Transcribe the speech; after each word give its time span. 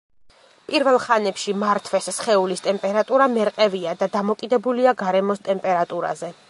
პირველ 0.69 0.95
ხანებში 1.03 1.53
მართვეს 1.63 2.09
სხეულის 2.17 2.65
ტემპერატურა 2.69 3.29
მერყევია 3.37 3.97
და 4.01 4.13
დამოკიდებულია 4.19 4.99
გარემოს 5.05 5.49
ტემპერატურაზე. 5.51 6.37